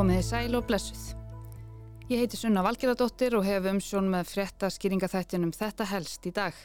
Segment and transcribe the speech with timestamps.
[0.00, 1.00] Komiði sæl og blessuð.
[2.08, 6.56] Ég heiti Sunna Valgeradóttir og hef umsjón með frétta skýringaþættinum Þetta helst í dag.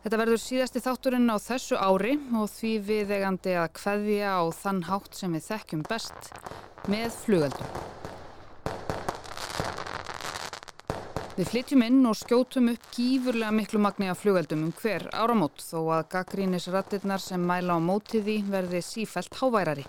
[0.00, 5.20] Þetta verður síðasti þátturinn á þessu ári og því viðegandi að kveðja á þann hátt
[5.20, 6.32] sem við þekkjum best
[6.88, 7.76] með flugöldum.
[11.36, 15.82] Við flytjum inn og skjótum upp gífurlega miklu magni af flugöldum um hver áramót þó
[15.98, 19.84] að gaggrínisrattirnar sem mæla á mótiði verði sífælt háværari.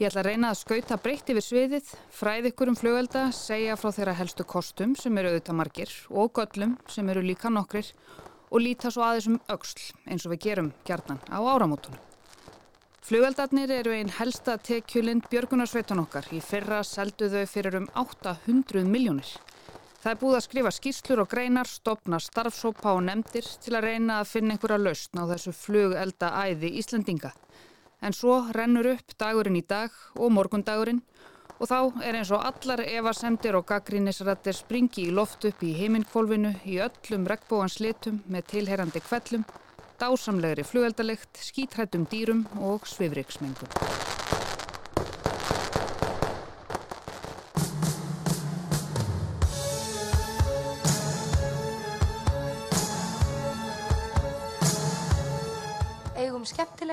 [0.00, 3.90] Ég ætla að reyna að skauta breytt yfir sviðið, fræð ykkur um flugölda, segja frá
[3.92, 7.90] þeirra helstu kostum sem eru auðvitað margir og göllum sem eru líka nokkrir
[8.48, 12.00] og líta svo aðeins um auksl eins og við gerum gjarnan á áramótunum.
[13.04, 16.32] Flugöldarnir eru einn helsta tekjulind björgunarsveitan okkar.
[16.32, 19.28] Í fyrra seldu þau fyrir um 800 miljónir.
[20.00, 24.22] Það er búið að skrifa skýslur og greinar, stopna starfsópa og nefndir til að reyna
[24.22, 27.36] að finna einhverja lausn á þessu flugelda æði Íslandinga.
[28.00, 31.02] En svo rennur upp dagurinn í dag og morgundagurinn
[31.60, 36.54] og þá er eins og allar evasemdir og gaggrínisrættir springi í loft upp í heiminkvolvinu
[36.64, 39.44] í öllum regnbóans litum með tilherrandi kvellum,
[40.00, 43.68] dásamlegri flugeldalikt, skítrættum dýrum og svifriksmengum.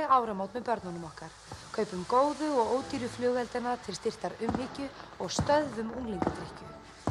[0.08, 1.32] Skemmtileg áramót með börnunum okkar.
[1.72, 4.88] Kaupum góðu og ódýru flugveldina til styrtar umhyggju
[5.20, 6.68] og stöðum unglingadrykju.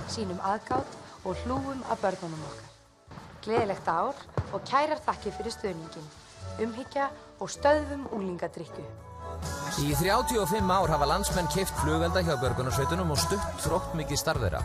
[0.09, 2.71] Sýnum aðgátt og hlúum að börnunum okkar.
[3.45, 4.15] Gleðilegt ár
[4.53, 6.09] og kærar þakkir fyrir stöðningin.
[6.59, 8.85] Umhyggja og stöðum unglingadrykju.
[9.83, 14.63] Í 35 ár hafa landsmenn keift flugvelda hjá björgunarsveitunum og stutt þrótt mikið starfðeira.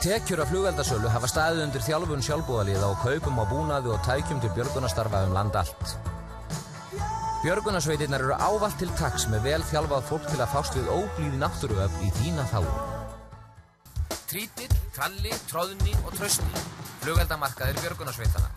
[0.00, 4.56] Tekjur af flugveldasölu hafa staðið undir þjálfun sjálfbúðaliða og kaupum á búnaði og tækjum til
[4.56, 6.09] björgunastarfa um land allt.
[7.40, 12.02] Björgunarsveitirnar eru ávalt til taks með vel þjálfað fólk til að fást við óblíði náttúruöfn
[12.04, 12.66] í þína þáu.
[14.28, 16.64] Trítill, tralli, tróðni og trösti.
[17.00, 18.50] Flugveldamarkaðir björgunarsveitana.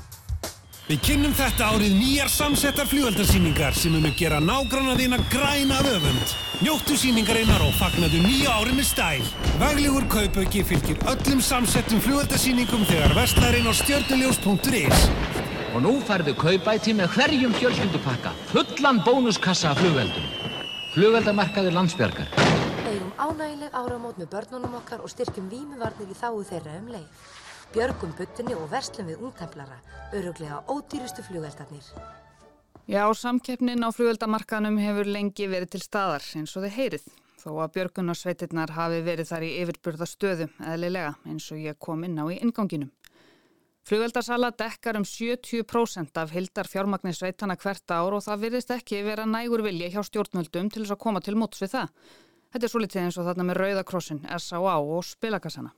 [0.90, 6.34] Við kynnum þetta árið nýjar samsettar fljóaldarsýningar sem munu gera nágranna þína græna af öfund.
[6.60, 9.30] Njóttu sýningarinnar og fagnaðu nýja árið með stæl.
[9.64, 15.08] Vaglegur kaupauki fylgir öllum samsettum fljóaldarsýningum þegar vestlarinn á stjörnuljós.is.
[15.74, 20.28] Og nú færðu kaupæti með hverjum fjölskyldupakka, fullan bónuskassa af flugveldum.
[20.94, 22.30] Flugveldamarkaður landsbjörgar.
[22.92, 27.26] Eigum ánægileg áramót með börnunum okkar og styrkjum vímuvarnir í þáu þeirra um leið.
[27.74, 29.80] Björgum buttunni og verslum við ungtemplara,
[30.14, 31.90] öruglega ódýrustu flugveldarnir.
[32.86, 37.14] Já, samkeppnin á flugveldamarkaðnum hefur lengi verið til staðar eins og þið heyrið.
[37.42, 42.22] Þó að björgunarsveitirnar hafi verið þar í yfirburða stöðu eðlilega eins og ég kom inn
[42.22, 42.94] á í inganginum.
[43.84, 49.66] Flugveldarsala dekkar um 70% af hildar fjármagnisveitana hvert ár og það virðist ekki vera nægur
[49.66, 51.90] vilja hjá stjórnvöldum til þess að koma til móts við það.
[52.54, 54.78] Þetta er svo litið eins og þarna með Rauðakrossin, S.A.A.
[54.80, 55.74] og spilakassana.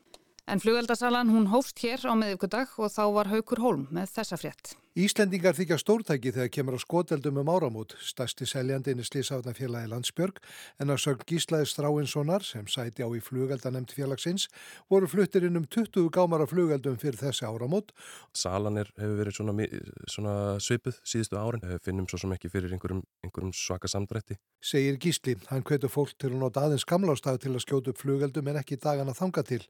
[0.45, 4.75] En flugveldarsalan hún hófst hér á meðvíkudag og þá var Haukur Holm með þessa frétt.
[4.95, 10.37] Íslendingar þykja stórtæki þegar kemur á skoteldum um áramót, stærsti seljandin er Sliðsáðnafélagi Landsbjörg
[10.79, 14.45] en að sögn Gíslaði Stráinssonar sem sæti á í flugeldanemt félagsins
[14.87, 17.91] voru fluttir inn um 20 gámar af flugeldum fyrir þessi áramót.
[18.31, 19.67] Salan er, hefur verið svona,
[20.07, 24.39] svona svipuð síðustu árin, finnum svo sem ekki fyrir einhverjum, einhverjum svaka samdrætti.
[24.63, 28.47] Segir Gísli, hann hvetur fólk til að nota aðeins gamlástað til að skjóta upp flugeldum
[28.47, 29.61] en ekki dagana þanga til.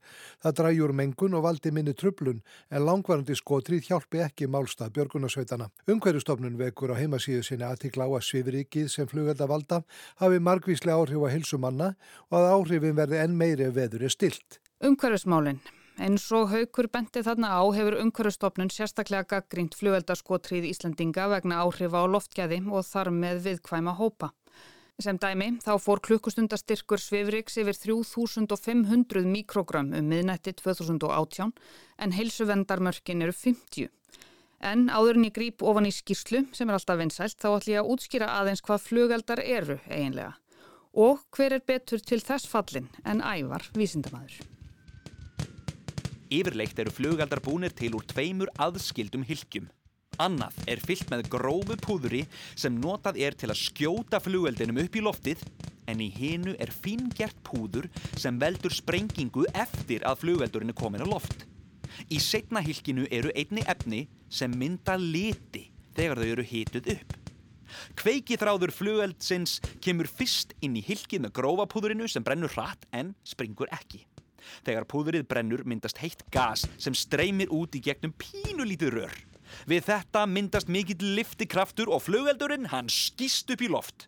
[0.46, 5.70] Það dræjur mengun og valdi minni trublun en langvarandi skotrið hjálpi ekki málstað björg björgunarsveitana.
[5.88, 9.82] Umhverjustofnun vekur á heimasíðu sinni aðtikla á að svifrikið sem flugvelda valda
[10.20, 11.96] hafi margvíslega áhrif á hilsumanna
[12.30, 14.60] og að áhrifin verði enn meiri ef veður er stilt.
[14.84, 15.62] Umhverjusmálinn.
[15.96, 22.06] Eins og haukur benti þarna á hefur umhverjustofnun sérstaklega gaggrínt flugveldaskotrið Íslandinga vegna áhrifa á
[22.12, 24.34] loftgæði og þar með viðkvæma hópa.
[25.00, 31.52] Sem dæmi þá fór klukkustundastyrkur Svifriks yfir 3500 mikrogram um miðnætti 2018
[32.00, 33.90] en heilsuvendarmörkin eru 50.
[34.66, 37.84] En áður en ég grýp ofan í skýrslu sem er alltaf vinsælt þá ætlum ég
[37.84, 40.34] að útskýra aðeins hvað flugeldar eru eiginlega
[40.96, 44.38] og hver er betur til þess fallin en ævar vísindamæður.
[46.32, 49.68] Yfirleitt eru flugeldar búnir til úr tveimur aðskildum hylgjum.
[50.24, 52.24] Annað er fyllt með grófu púðuri
[52.56, 55.44] sem notað er til að skjóta flugeldinum upp í loftið
[55.92, 61.08] en í hinu er fíngert púður sem veldur sprengingu eftir að flugeldurinn er komin á
[61.12, 61.44] loft.
[62.12, 67.16] Í setna hylkinu eru einni efni sem mynda liti þegar þau eru hituð upp.
[68.00, 74.06] Kveikithráður flugeldsins kemur fyrst inn í hylkið með grófapúðurinu sem brennur hratt en springur ekki.
[74.66, 79.16] Þegar púðurið brennur myndast heitt gas sem streymir út í gegnum pínulítið rör.
[79.70, 84.08] Við þetta myndast mikill liftikraftur og flugeldurinn hann skýst upp í loft.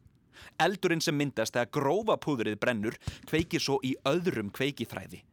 [0.61, 2.97] Eldurinn sem myndast þegar grófa púðrið brennur
[3.29, 5.23] kveikir svo í öðrum kveikithræði.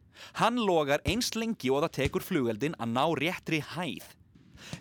[0.40, 4.06] Hann logar einst lengi og það tekur flugeldin að ná réttri hæð.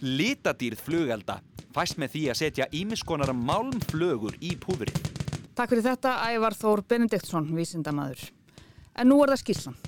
[0.03, 1.39] Litadýrð flugelda
[1.73, 4.99] fæst með því að setja ímiskonar málmflögur í púðrið.
[5.53, 8.29] Takk fyrir þetta, Ævar Þór Benediktsson, vísindamadur.
[8.97, 9.81] En nú er það skýrslan.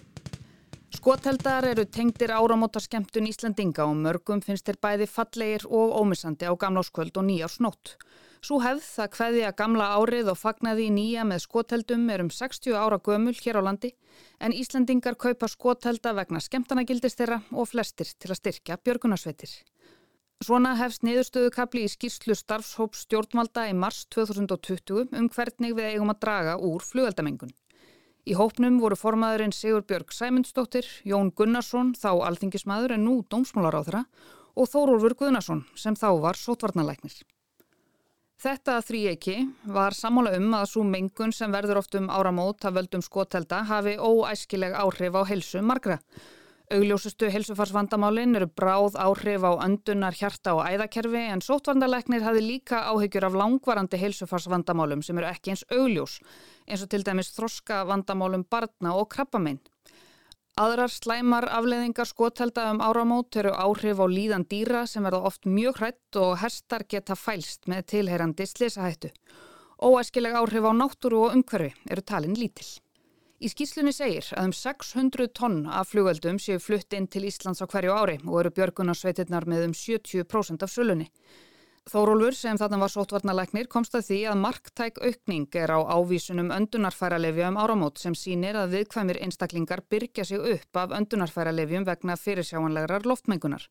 [0.95, 7.17] Skoteldar eru tengdir áramótarskemtun Íslandinga og mörgum finnst þeir bæði fallegir og ómissandi á gamláskvöld
[7.19, 7.95] og nýjársnótt.
[8.45, 12.29] Svo hefð það hveði að gamla árið og fagnaði í nýja með skoteldum er um
[12.31, 13.91] 60 ára gömul hér á landi
[14.39, 19.51] en Íslandingar kaupa skotelda vegna skemtanagildist þeirra og flestir til að styrkja björgunarsveitir.
[20.45, 26.21] Svona hefst niðurstöðukabli í skýrslu starfshóps stjórnvalda í mars 2020 um hvernig við eigum að
[26.23, 27.51] draga úr flugeldamengun.
[28.25, 34.01] Í hópnum voru formaðurinn Sigur Björg Sæmundsdóttir, Jón Gunnarsson, þá alþingismadur en nú dómsmálaráðra
[34.57, 37.19] og Þórólfur Guðnarsson sem þá var sótvarnalæknir.
[38.41, 39.35] Þetta þrýjeki
[39.77, 43.93] var sammála um að svo mengun sem verður oft um áramót að völdum skotelda hafi
[44.01, 45.99] óæskileg áhrif á helsu margra.
[46.73, 53.27] Augljósustu helsufarsvandamálin eru bráð áhrif á öndunar, hjarta og æðakerfi en sótvarnalegnir hafi líka áhyggjur
[53.27, 56.15] af langvarandi helsufarsvandamálum sem eru ekki eins augljós
[56.65, 59.59] eins og til dæmis þroska vandamálum barna og krabbamein.
[60.57, 65.83] Aðrar slæmar afleðingar skotelda um áramót eru áhrif á líðan dýra sem verða oft mjög
[65.83, 69.13] hrætt og herstar geta fælst með tilheyrandi slisahættu.
[69.85, 72.84] Óæskileg áhrif á náttúru og umhverfi eru talin lítill.
[73.35, 77.67] Í skýslunni segir að um 600 tonn af flugöldum séu flutt inn til Íslands á
[77.67, 81.09] hverju ári og eru björgunarsveitirnar með um 70% af sölunni.
[81.85, 87.51] Þórólfur sem þarna var sótvarnalæknir komst að því að marktæk aukning er á ávísunum öndunarfæralefja
[87.51, 93.67] um áramót sem sínir að viðkvæmir einstaklingar byrja sig upp af öndunarfæralefjum vegna fyrirsjáanlegar loftmengunar.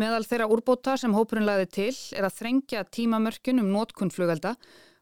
[0.00, 4.54] Meðal þeirra úrbóta sem hópurinn laði til er að þrengja tímamörkun um nótkunn flugelda,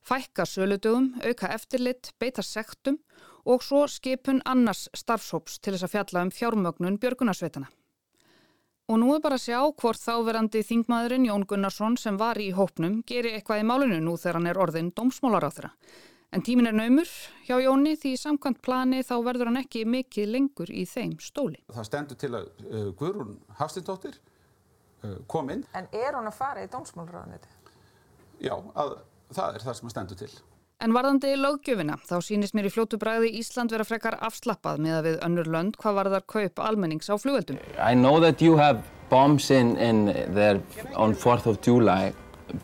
[0.03, 2.99] fækka söludögum, auka eftirlit, beita sektum
[3.45, 7.71] og svo skipun annars starfshóps til þess að fjalla um fjármögnun björgunarsveitana.
[8.91, 13.01] Og nú er bara að sjá hvort þáverandi þingmaðurinn Jón Gunnarsson sem var í hópnum
[13.07, 15.71] geri eitthvað í málinu nú þegar hann er orðin dómsmólar á þeirra.
[16.33, 17.09] En tímin er naumur
[17.47, 21.61] hjá Jóni því samkvæmt plani þá verður hann ekki mikið lengur í þeim stóli.
[21.69, 25.67] Það stendur til að uh, Guðrún Hafstindóttir uh, kom inn.
[25.77, 27.53] En er hún að fara í dómsmálurraðaniti?
[28.43, 28.97] Já, að,
[29.31, 30.33] það er það sem að stendur til.
[30.83, 35.05] En varðandi löggjöfina, þá sínist mér í fljótu bræði Ísland vera frekar afslappað með að
[35.07, 37.61] við önnur lönd hvað var þar kaup almennings á flugveldum.
[37.79, 40.59] I know that you have bombs in, in there
[40.97, 42.13] on 4th of July,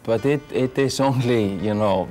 [0.03, 2.09] but it, it is only, you know,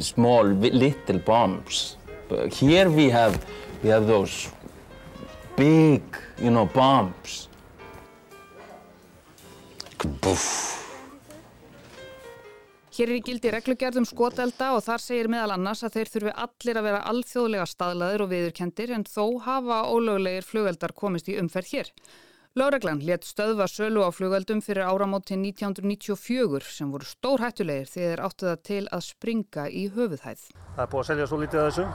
[0.00, 1.96] small, little bombs.
[2.28, 3.38] But here we have,
[3.84, 4.50] we have those
[5.54, 6.02] big,
[6.42, 7.46] you know, bombs.
[10.20, 10.81] Boof.
[12.92, 16.76] Hér er í gildi reglugjörðum skotelda og þar segir meðal annars að þeir þurfi allir
[16.76, 21.88] að vera alþjóðlega staðlaðir og viðurkendir en þó hafa ólöglegir flugeldar komist í umferð hér.
[22.60, 28.50] Láreglan let stöðva sölu á flugeldum fyrir áramóti 1994 sem voru stór hættulegir þegar áttu
[28.50, 30.46] það til að springa í höfuðhæð.
[30.76, 31.90] Það er búið að selja svo lítið að þessu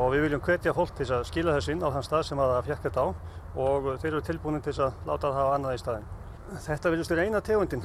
[0.00, 2.62] og við viljum hvetja fólk til að skila þessu inn á þann stað sem það
[2.70, 3.08] fjekk þetta á
[3.68, 6.14] og þeir eru tilbúin til að láta það hafa annað í staðin.
[6.70, 7.84] Þetta viljast vera eina tegundin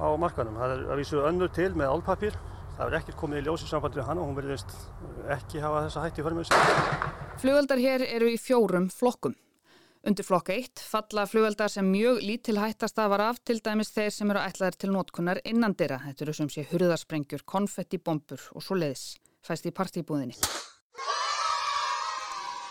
[0.00, 0.56] á markanum.
[0.56, 2.38] Það er að vísu önnur til með álpapír.
[2.78, 4.74] Það er ekkert komið í ljósi sambandi við hann og hún verðist
[5.36, 6.52] ekki hafa þessa hætti fyrir mig.
[7.42, 9.36] Flugveldar hér eru í fjórum flokkum.
[10.00, 14.14] Undir flokk 1 falla flugveldar sem mjög lítil hættast að var af til dæmis þeir
[14.16, 16.00] sem eru ætlaðir til nótkunnar innandira.
[16.06, 20.40] Þetta eru sem sé hurðarsprengjur, konfettibombur og svo leiðis fæst í partíbúðinni.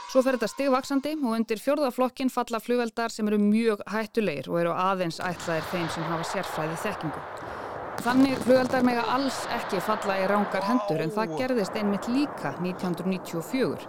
[0.10, 4.72] Svo fer þetta stigvaksandi og undir fjörðaflokkin falla flugveldar sem eru mjög hættulegir og eru
[4.74, 7.22] aðeins ætlaðir þeim sem hafa sérfræði þekkingu.
[8.00, 13.86] Þannig flugveldar mega alls ekki falla í rángar hendur en það gerðist einmitt líka 1994.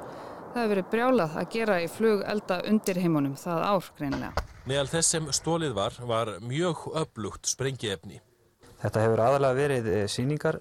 [0.51, 4.45] Það hefur verið brjálað að gera í flugelda undir heimunum það ár greinilega.
[4.69, 8.21] Meðal þess sem stólið var, var mjög öflugt sprengiefni.
[8.83, 10.61] Þetta hefur aðalega verið síningar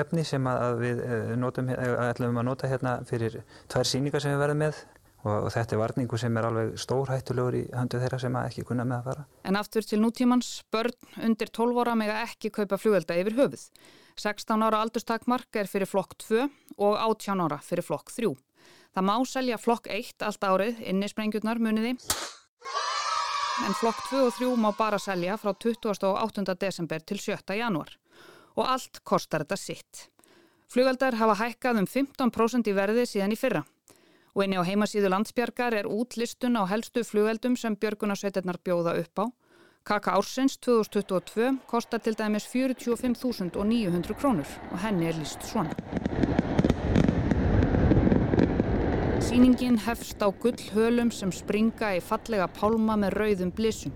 [0.00, 1.00] efni sem að við
[1.40, 3.40] notum, ætlum að nota hérna fyrir
[3.72, 4.84] tvær síningar sem við verðum með
[5.24, 8.98] og, þetta er varningu sem er alveg stórhættulegur í höndu þeirra sem ekki kunna með
[8.98, 9.26] að fara.
[9.48, 13.68] En aftur til nútímans, börn undir 12 ára mega ekki kaupa flugvelda yfir höfuð.
[14.20, 18.34] 16 ára aldurstakmark er fyrir flokk 2 og 18 ára fyrir flokk 3.
[18.94, 21.96] Það má selja flokk 1 allt árið inn í sprengjurnar muniði
[23.64, 26.54] en flokk 2 og 3 má bara selja frá 28.
[26.60, 27.58] desember til 7.
[27.58, 27.90] janúar
[28.56, 30.08] og allt kostar þetta sitt.
[30.70, 33.64] Flugveldar hafa hækkað um 15% í verði síðan í fyrra
[34.34, 39.26] og einni á heimasíðu landsbjargar er útlistun á helstu flugveldum sem björgunarsveitirnar bjóða upp á.
[39.84, 45.76] Kaka ársins 2022 kostar til dæmis 45.900 krónur og henni er líst svona.
[49.24, 53.94] Sýningin hefst á gullhölum sem springa í fallega pálma með rauðum blissum.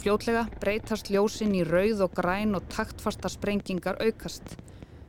[0.00, 4.54] Fljótlega breytast ljósinn í rauð og græn og taktfasta sprengingar aukast.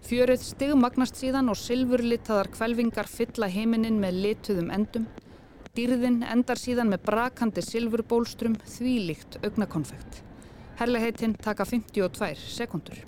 [0.03, 5.05] Fjörið stigmagnast síðan og silfurlitaðar kvelvingar fylla heiminin með lituðum endum.
[5.77, 10.19] Dýrðin endar síðan með brakandi silfurbólstrum þvílíkt augnakonfekt.
[10.81, 12.99] Herleheitinn taka 52 sekundur.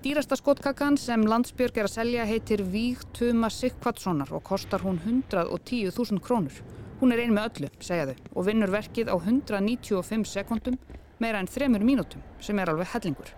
[0.00, 6.24] Dýrasta skotkakan sem Landsbjörg er að selja heitir Víg Tuma Sikkvatssonar og kostar hún 110.000
[6.24, 6.62] krónur.
[6.98, 10.78] Hún er ein með öllu, segja þau, og vinnur verkið á 195 sekundum
[11.22, 13.30] meira en þremur mínútum sem er alveg hellingur.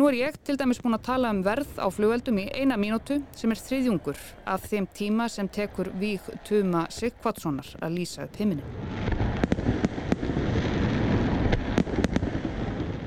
[0.00, 3.18] Nú er ég til dæmis búin að tala um verð á flugveldum í eina mínútu
[3.36, 8.64] sem er þriðjungur af þeim tíma sem tekur Víg Tuma Sigvatssonar að lýsa upp himinin.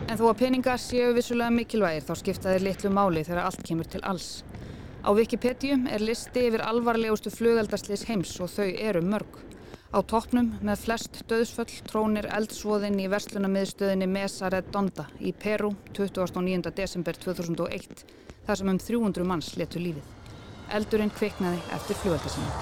[0.05, 3.89] En þó að peningar séu vissulega mikilvægir þá skipta þeir litlu máli þegar allt kemur
[3.89, 4.31] til alls.
[5.01, 9.45] Á Wikipedia er listi yfir alvarlegustu flugeldaslis heims og þau eru mörg.
[9.89, 16.69] Á toppnum með flest döðsföll trónir eldsvoðin í verslunamiðstöðinni Mesa Redonda í Peru 29.
[16.77, 18.03] desember 2001
[18.45, 20.05] þar sem um 300 manns letu lífið.
[20.77, 22.53] Eldurinn kviknaði eftir fljóðaldasinu.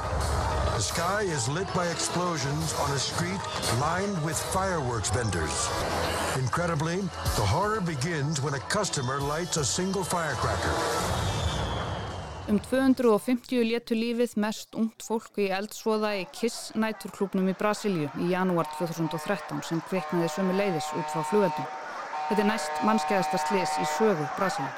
[12.48, 18.30] Um 250 létu lífið mest ungt fólk í eldsvoða í Kiss næturklúpnum í Brasilíu í
[18.32, 21.68] janúar 2013 sem kviknaði sömu leiðis út frá flugeldum.
[22.30, 24.72] Þetta er næst mannskeiðasta slis í sögu Brasilíu.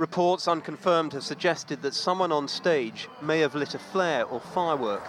[0.00, 5.04] Reports unconfirmed have suggested that someone on stage may have lit a flare or firework.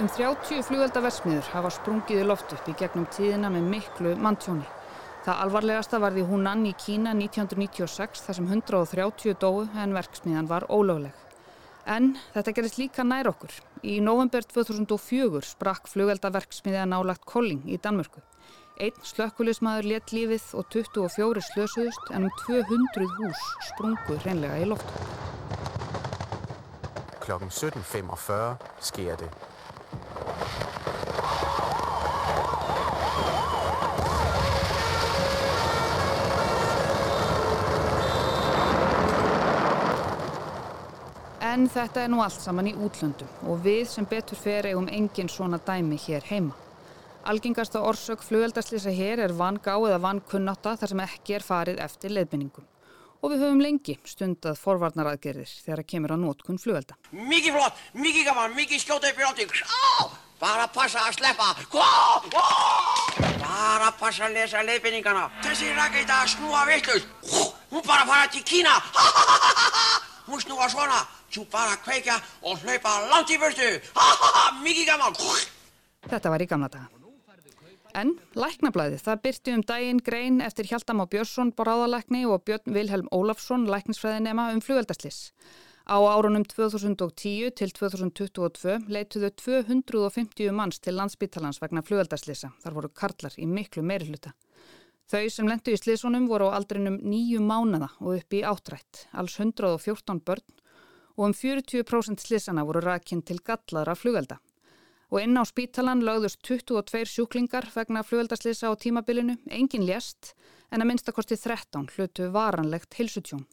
[0.00, 4.64] Um 30 flugeldaversmiður hafa sprungið í loft upp í gegnum tíðina með miklu manntjóni.
[5.20, 11.12] Það alvarlegasta varði Hunan í Kína 1996 þar sem 130 dói en verksmiðan var ólögleg.
[11.84, 13.52] En þetta gerist líka nær okkur.
[13.84, 18.24] Í november 2004 sprakk flugeldaverksmiðja nálagt Kolling í Danmörku.
[18.80, 25.04] Einn slökkulismadur let lífið og 24 slösuðust en um 200 hús sprungu hreinlega í loftu.
[27.20, 28.56] Klokken 17.45
[28.88, 29.49] sker det.
[41.50, 45.30] En þetta er nú allt saman í útlöndum og við sem betur fer eigum engin
[45.32, 46.54] svona dæmi hér heima.
[47.26, 52.68] Algengasta orsök flugeldarslýsa hér er vangá eða vankunnáta þar sem ekki er farið eftir leiðbynningum.
[53.20, 56.94] Og við höfum lengi stundað forvarnaraðgerðir þegar að kemur á nótkun flugelda.
[57.10, 59.54] Mikið flott, mikið gaman, mikið skjóta upp í lótting.
[60.40, 61.50] Bara passa að sleppa.
[63.42, 65.26] Bara passa að lesa leiðbynningana.
[65.42, 67.10] Þessi raketa snúa vittlust.
[67.74, 68.78] Hún bara fara til Kína.
[70.30, 71.02] Hún snúa svona.
[71.30, 73.68] Þú bara kveikja og hlaupa langt í burtu.
[73.94, 75.18] Ha ha ha, mikið gaman.
[76.10, 76.88] Þetta var í gamla daga.
[77.94, 83.08] En læknablaðið, það byrti um daginn grein eftir Hjaltam á Björnsson boráðalækni og Björn Vilhelm
[83.14, 85.32] Ólafsson læknisfræðinema um flugveldaslis.
[85.90, 92.52] Á árunum 2010 til 2022 leituðu 250 manns til landsbítalans vegna flugveldaslisa.
[92.62, 94.34] Þar voru karlar í miklu meirhluta.
[95.10, 99.34] Þau sem lendu í slisunum voru á aldrinum nýju mánada og upp í áttrætt, alls
[99.42, 100.59] 114 börn
[101.20, 104.38] og um 40% slisana voru rakinn til gallaðra flugvelda.
[105.12, 110.32] Og inn á spítalan lögðust 22 sjúklingar vegna flugveldaslisa á tímabilinu, engin lést
[110.70, 113.44] en að minnstakosti 13 hlutu varanlegt hilsutjón.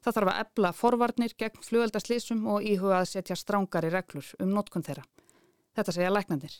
[0.00, 4.86] Það þarf að ebla forvarnir gegn flugveldaslísum og íhuga að setja strángari reglur um notkun
[4.86, 5.04] þeirra.
[5.76, 6.54] Þetta segja læknandir.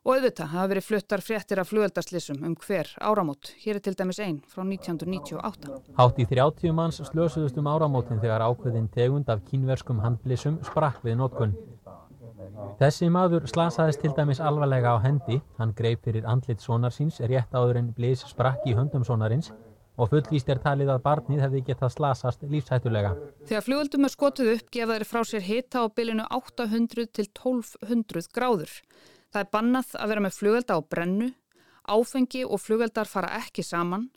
[0.00, 3.50] Og auðvitað hafa verið fluttar fréttir af flugveldaslísum um hver áramót.
[3.60, 5.74] Hér er til dæmis einn frá 1998.
[5.98, 11.18] Hátt í 30 manns slösuðust um áramótin þegar ákveðin tegund af kínverskum handblísum sprakk við
[11.20, 11.52] notkun.
[12.80, 15.42] Þessi maður slasaðist til dæmis alvarlega á hendi.
[15.60, 19.52] Hann greip fyrir andlit sonar síns rétt áður en blís sprakk í höndum sonarins
[20.00, 23.12] og fullvíst er talið að barnið hefði getað slasast lífshættulega.
[23.44, 28.30] Þegar flugöldum er skotuð upp gefa þeir frá sér hita á bylinu 800 til 1200
[28.32, 28.78] gráður.
[29.30, 31.28] Það er bannað að vera með flugölda á brennu,
[31.86, 34.08] áfengi og flugöldar fara ekki saman,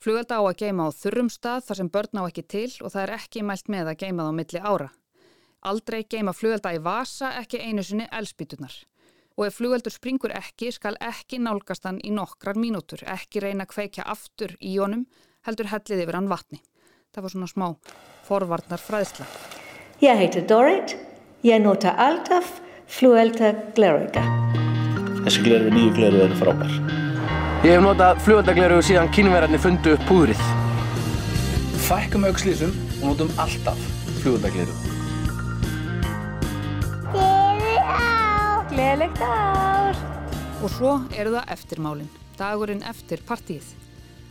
[0.00, 3.02] flugölda á að geima á þurrum stað þar sem börn á ekki til og það
[3.02, 4.88] er ekki mælt með að geima það á milli ára.
[5.64, 8.74] Aldrei geima flugölda í vasa, ekki einu sinni elspítunar.
[9.36, 13.72] Og ef flugöldur springur ekki, skal ekki nálgast hann í nokkrar mínútur, ekki reyna að
[13.72, 15.06] kveikja aftur í honum,
[15.48, 16.60] heldur hellið yfir hann vatni.
[17.12, 17.66] Það var svona smá
[18.28, 19.28] forvarnar fræðsla.
[20.04, 20.96] Ég heiti Dorit,
[21.46, 24.43] ég nota alltaf flugölda glerauga.
[25.24, 26.72] Þessi gleru, nýju gleru eru frábær.
[27.64, 30.42] Ég hef notað flugöldagleru síðan kínverðarnir fundu upp púðrið.
[31.86, 33.80] Fækkum aukslýsum og notum alltaf
[34.18, 34.74] flugöldagleru.
[38.74, 39.96] Gleðilegt ár!
[40.60, 43.72] Og svo eru það eftirmálinn, dagurinn eftir partíið.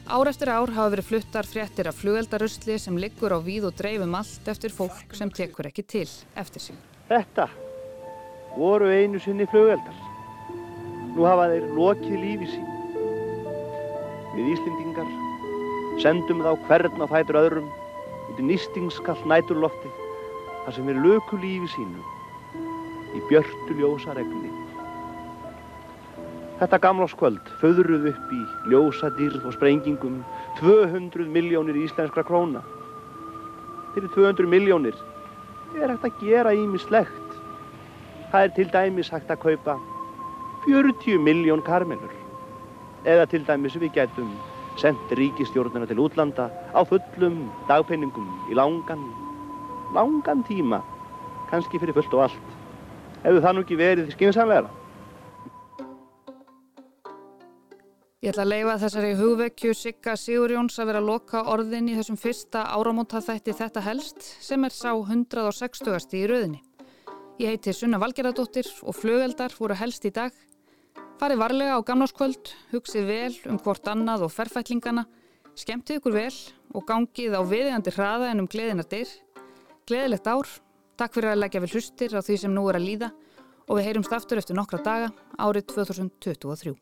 [0.05, 4.13] Ár eftir ár hafa verið fluttar fréttir af flugeldarusli sem liggur á víð og dreifum
[4.19, 6.81] allt eftir fólk sem tekur ekki til eftir sín.
[7.09, 7.49] Þetta
[8.53, 10.12] voru einu sinni flugeldar.
[11.13, 12.69] Nú hafa þeir lokið lífi sín.
[14.33, 15.11] Við Íslendingar
[16.01, 17.67] sendum þá hvern á fætur öðrum
[18.31, 19.91] út í nýstingskall næturlofti
[20.63, 22.01] þar sem við löku lífi sínu
[23.13, 24.49] í björtu ljósa regni.
[26.57, 28.41] Þetta gamláskvöld föðruð upp í
[28.73, 30.19] ljósadýrð og sprengingum
[30.63, 32.65] 200 miljónir íslenskra króna.
[33.93, 34.97] Fyrir 200 miljónir
[35.77, 37.41] er hægt að gera ímislegt.
[38.33, 39.81] Það er til dæmis hægt að kaupa
[40.65, 42.11] 40 miljón karmelur.
[43.03, 44.31] Eða til dæmis við getum
[44.79, 49.03] sendt ríkistjórnuna til útlanda á fullum dagpenningum í langan,
[49.93, 50.81] langan tíma.
[51.51, 52.53] Kanski fyrir fullt og allt
[53.23, 54.71] hefur það nú ekki verið skynsamlega.
[58.23, 62.15] Ég ætla að leifa þessari hugvekju Sigga Sigurjóns að vera að loka orðin í þessum
[62.15, 66.15] fyrsta áramótaþætti þetta helst sem er sá 160.
[66.21, 66.61] í rauðinni.
[67.41, 70.31] Ég heiti Sunna Valgerðardóttir og flugeldar voru helst í dag.
[71.23, 75.05] Farið varlega á gamláskvöld, hugsið vel um hvort annað og ferfætlingana,
[75.55, 76.33] skemmtið ykkur vel
[76.75, 79.07] og gangið á viðegandi hraða en um gleðina dyr.
[79.87, 80.51] Gleðilegt ár,
[80.99, 83.13] takk fyrir að leggja við hlustir á því sem nú er að líða
[83.69, 86.75] og við heyrumst aftur eftir nokkra daga árið 2023.